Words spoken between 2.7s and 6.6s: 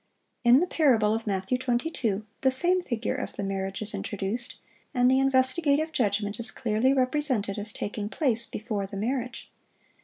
figure of the marriage is introduced, and the investigative judgment is